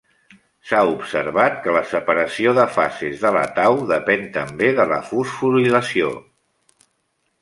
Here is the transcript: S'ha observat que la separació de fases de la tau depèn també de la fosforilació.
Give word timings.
S'ha 0.69 0.77
observat 0.91 1.59
que 1.65 1.75
la 1.75 1.83
separació 1.91 2.55
de 2.59 2.65
fases 2.77 3.21
de 3.27 3.33
la 3.37 3.43
tau 3.59 3.77
depèn 3.95 4.27
també 4.39 4.71
de 4.81 4.87
la 4.93 4.99
fosforilació. 5.11 6.11